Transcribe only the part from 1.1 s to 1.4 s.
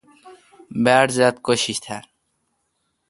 ذات